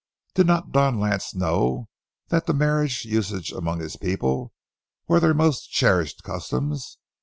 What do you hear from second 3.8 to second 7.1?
his people were their most cherished customs?